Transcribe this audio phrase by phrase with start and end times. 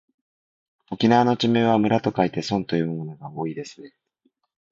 [0.89, 3.93] 沖縄の地名は村と書いてそんと読むものが多いですね。